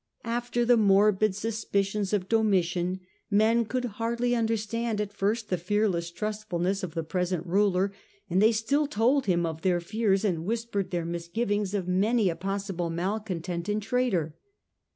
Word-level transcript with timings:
After 0.25 0.65
the 0.65 0.77
morbid 0.77 1.35
suspicions 1.35 2.11
of 2.11 2.27
Domitian 2.27 3.01
men 3.29 3.65
could 3.65 3.85
hardly 3.85 4.33
understand 4.35 4.99
at 4.99 5.13
first 5.13 5.49
the 5.49 5.59
fearless 5.59 6.09
trustfulness 6.09 6.81
of 6.81 6.95
the 6.95 7.03
present 7.03 7.45
ruler, 7.45 7.93
and 8.27 8.41
they 8.41 8.51
still 8.51 8.87
told 8.87 9.27
him 9.27 9.45
of 9.45 9.61
their 9.61 9.79
fears 9.79 10.25
and 10.25 10.43
whispered 10.43 10.89
their 10.89 11.05
misgivings 11.05 11.75
of 11.75 11.87
many 11.87 12.29
a 12.31 12.35
possible 12.35 12.89
malcontent 12.89 13.69
and 13.69 13.83
traitor. 13.83 14.35